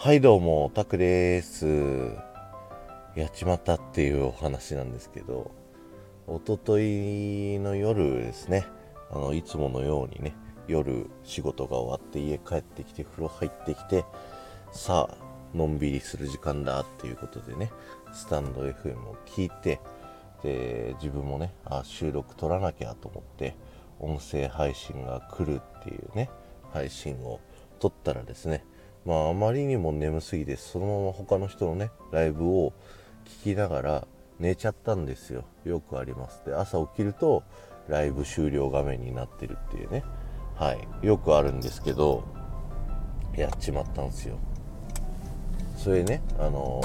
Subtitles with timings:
[0.00, 1.66] はいどうも、タクです。
[3.16, 5.50] やっちまったっていうお話なんですけど、
[6.28, 8.64] おとといの夜ですね、
[9.10, 10.36] あの、いつものようにね、
[10.68, 14.04] 夜仕事が終わって家帰ってきて風呂入ってきて、
[14.70, 15.16] さあ、
[15.52, 17.72] のんびりする時間だっていうことでね、
[18.12, 19.80] スタンド FM を聞いて、
[20.44, 23.56] で、自分もね、あ、収録撮らなきゃと思って、
[23.98, 26.30] 音声配信が来るっていうね、
[26.72, 27.40] 配信を
[27.80, 28.64] 撮ったらですね、
[29.08, 32.74] まああまりにも眠すぎてそのまま他の人のねライブを
[33.42, 34.06] 聞きながら
[34.38, 35.44] 寝ちゃったんですよ。
[35.64, 36.44] よくあります。
[36.44, 37.42] で朝起きると
[37.88, 40.04] ライブ終了画面になってるっていうね。
[40.56, 41.06] はい。
[41.06, 42.22] よくあるんですけど
[43.34, 44.36] やっちまったんですよ。
[45.78, 46.82] それねあの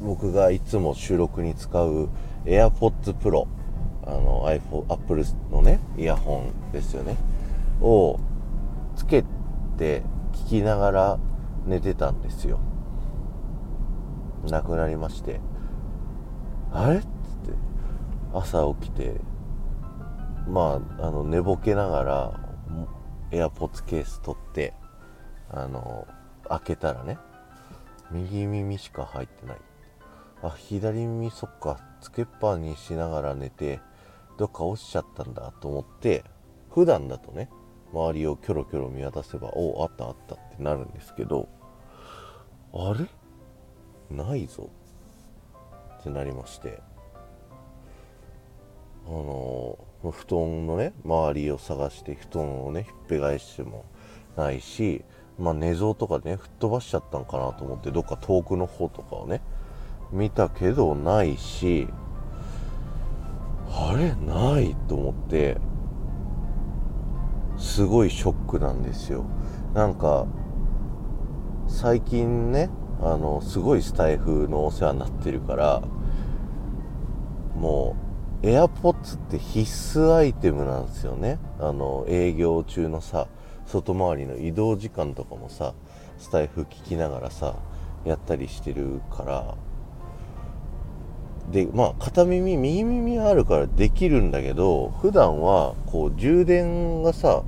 [0.00, 2.08] 僕がいつも収録に使う
[2.46, 3.46] AirPods Pro
[4.04, 7.16] あの iPhone、Apple のねイヤホンですよね。
[7.80, 8.18] を
[8.96, 9.22] つけ
[9.76, 10.02] て
[10.32, 11.18] 聞きながら
[11.68, 12.58] 寝てたんですよ。
[14.50, 15.40] 亡くなりまして。
[16.72, 16.98] あれ？
[16.98, 17.08] っつって。
[18.32, 19.20] 朝起きて。
[20.48, 22.40] まああの寝ぼけながら
[23.30, 24.72] エアポッツケース取って
[25.50, 26.06] あの
[26.48, 27.18] 開けたらね
[28.10, 29.56] 右耳しか入ってない。
[30.42, 33.80] あ左耳そっかつけっぱにしながら寝て
[34.38, 36.24] どっか落ちちゃったんだと思って
[36.70, 37.50] 普段だとね
[37.92, 41.48] 周りをキョロキョロ見渡せばおおあったあったってなるんですけど
[42.72, 43.06] あれ？
[44.14, 44.70] ないぞ。
[46.00, 46.80] ってなりまして。
[49.06, 53.86] あの布団のね周りを探して布団をねひっぺ返しても
[54.36, 55.02] ないし
[55.38, 59.40] まあ寝相とかね吹っ飛ばしちゃったんかなと思ってどっか遠くの方とかをね
[60.12, 61.88] 見たけどないし
[63.70, 64.14] あれ？
[64.14, 65.56] ないと思って
[67.56, 69.24] すごいショックなんですよ。
[69.72, 70.26] なんか
[71.80, 75.80] 最近ねあのすごいスタイフのお世話になってるから
[77.54, 77.94] も
[78.42, 81.38] う AirPods って必須アイテムなんですよね。
[81.60, 83.28] あの営業中のさ
[83.64, 85.72] 外回りの移動時間とかもさ
[86.18, 87.54] スタイフ聞きながらさ
[88.04, 89.54] やったりしてるから。
[91.52, 97.44] でまあ片耳右耳あるからできるんだけど普段はこう充電がさ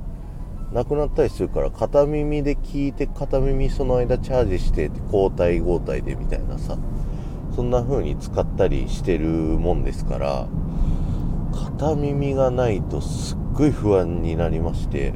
[0.73, 6.77] なくなったりするから片耳で聞いて片耳その間チャージしてて交代交代でみたいなさ
[7.55, 10.47] そんな風に使ったりしてるもんですから
[11.77, 15.13] 片耳がないとすっごい不安になりまして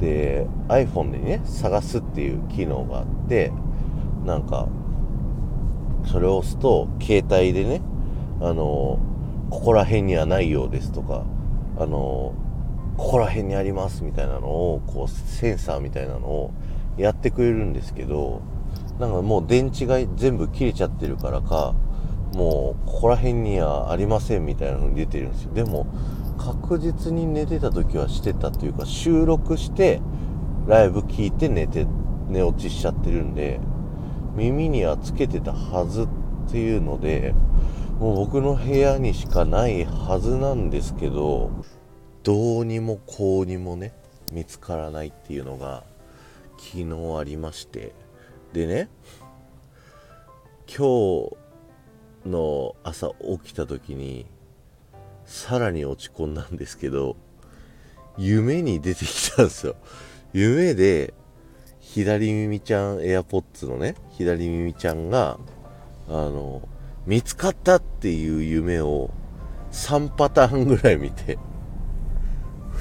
[0.00, 3.52] で iPhone でね探すっていう機能があって
[4.24, 4.68] なんか
[6.06, 7.82] それを押すと携帯でね
[8.40, 8.98] あの
[9.50, 11.24] ここら辺にはないようですとか
[11.78, 12.34] あの
[12.98, 16.50] ここら辺にありますみたいなのをこうセンサーみたいなのを
[16.98, 18.42] やってくれるんですけど
[18.98, 21.74] なんかもう電池が全部切れちゃってるからか
[22.34, 25.54] もうここら辺にはありませんみたいなのに出てるんですよ。
[25.54, 25.86] でも
[26.36, 30.00] 確実に寝てた時はしてたというか収録して
[30.66, 31.86] ライブ聞いて寝て
[32.28, 33.60] 寝落ちしちゃってるんで
[34.34, 36.08] 耳にはつけてたはずっ
[36.50, 37.34] ていうので
[37.98, 41.50] もう僕の部屋にしかないはずなんですけど
[42.22, 43.92] どうにもこうにもね
[44.32, 45.84] 見つからないっていうのが
[46.58, 47.92] 昨日ありまして。
[48.52, 48.88] でね
[50.66, 51.36] 今日
[52.26, 53.12] の朝
[53.42, 54.26] 起きた時に
[55.24, 57.16] さらに落ち込んだんですけど
[58.16, 59.76] 夢に出てきたんですよ。
[60.32, 61.14] 夢で
[61.80, 65.38] 左耳ちゃん AirPods のね左耳ちゃんが
[66.08, 66.68] あの
[67.06, 69.10] 見つかったっていう夢を
[69.72, 71.38] 3パターンぐらい見て。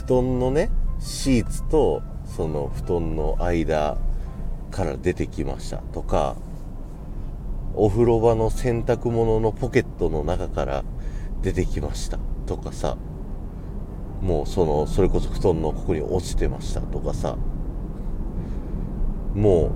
[0.07, 0.69] 団のね
[0.99, 3.97] シーツとその布団の間
[4.71, 5.77] から出てきました。
[5.77, 6.35] とか
[7.75, 10.83] お風呂場の洗濯物のポケットの中から
[11.41, 12.19] 出てきました。
[12.45, 12.97] とかさ
[14.21, 16.81] もうそのそれこそ布団のここに落ちてました。
[16.81, 17.37] とかさ
[19.35, 19.71] も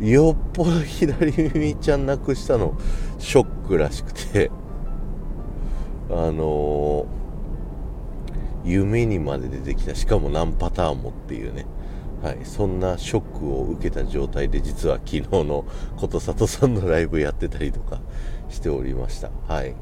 [0.00, 2.74] うよっぽど左耳ちゃんなくしたの
[3.18, 4.50] ショックらしくて。
[6.10, 7.19] あのー
[8.70, 9.94] 夢にまで出てきた。
[9.94, 11.66] しかも何パターンもっていうね。
[12.22, 15.64] はい、そんなショックを受けた状態で実は昨日の
[15.96, 17.98] ことさとさんのライブやってたりとか
[18.50, 19.30] しておりました。
[19.48, 19.74] はい。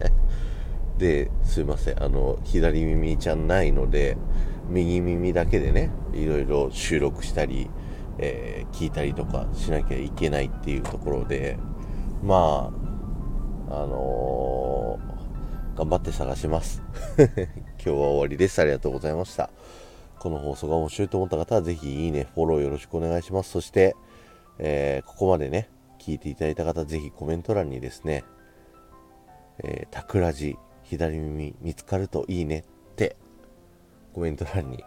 [0.96, 2.02] ですいません。
[2.02, 4.16] あの左耳ちゃないので
[4.70, 7.68] 右耳だけでねいろいろ収録したり、
[8.18, 11.58] えー、聞いたりとかしなきゃいけないっていうところで
[12.22, 12.72] ま
[13.68, 14.73] ああのー
[15.74, 16.82] 頑張って探します
[17.18, 17.26] 今
[17.78, 18.60] 日は終わりです。
[18.60, 19.50] ありがとうございました。
[20.18, 23.50] この放送が面白いと思った方はぜひいいね、フォローよろしくお願いします。
[23.50, 23.94] そして、
[24.58, 25.68] えー、ここまでね、
[25.98, 28.24] 聞いていただいた方、ぜひコメント欄にですね、
[29.62, 33.16] えー、タクラジ、左耳見つかるといいねって
[34.14, 34.84] コメント欄に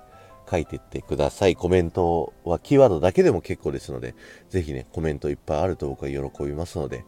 [0.49, 1.55] 書いてってください。
[1.55, 4.15] コメントはキーワードだけでも結構ですので、
[4.49, 7.05] ぜひね、コメントいっぱいあると僕は喜びますので、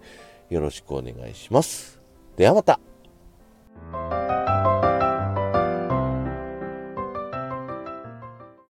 [0.49, 1.99] よろしくお願いします。
[2.35, 2.79] ではまた
[3.81, 4.08] thank you